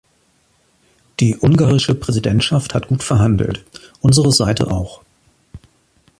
[1.19, 3.63] Die ungarische Präsidentschaft hat gut verhandelt,
[4.01, 5.03] unsere Seite auch.